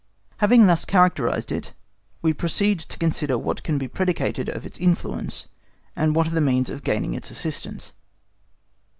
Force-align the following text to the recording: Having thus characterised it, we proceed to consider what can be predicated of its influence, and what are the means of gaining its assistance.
Having 0.37 0.65
thus 0.65 0.83
characterised 0.83 1.51
it, 1.51 1.73
we 2.23 2.33
proceed 2.33 2.79
to 2.79 2.97
consider 2.97 3.37
what 3.37 3.61
can 3.61 3.77
be 3.77 3.87
predicated 3.87 4.49
of 4.49 4.65
its 4.65 4.79
influence, 4.79 5.45
and 5.95 6.15
what 6.15 6.25
are 6.25 6.31
the 6.31 6.41
means 6.41 6.71
of 6.71 6.83
gaining 6.83 7.13
its 7.13 7.29
assistance. 7.29 7.93